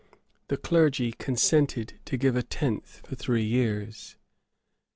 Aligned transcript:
The 0.47 0.57
clergy 0.57 1.11
consented 1.11 1.99
to 2.05 2.17
give 2.17 2.35
a 2.35 2.41
tenth 2.41 3.05
for 3.05 3.13
three 3.13 3.43
years. 3.45 4.17